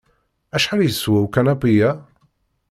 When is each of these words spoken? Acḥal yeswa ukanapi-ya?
Acḥal 0.55 0.81
yeswa 0.83 1.19
ukanapi-ya? 1.25 1.91